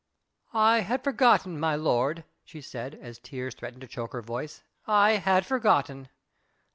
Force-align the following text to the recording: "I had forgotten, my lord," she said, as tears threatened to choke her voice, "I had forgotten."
"I 0.55 0.79
had 0.79 1.03
forgotten, 1.03 1.59
my 1.59 1.75
lord," 1.75 2.23
she 2.43 2.59
said, 2.59 2.95
as 3.03 3.19
tears 3.19 3.53
threatened 3.53 3.81
to 3.81 3.87
choke 3.87 4.13
her 4.13 4.23
voice, 4.23 4.63
"I 4.87 5.17
had 5.17 5.45
forgotten." 5.45 6.09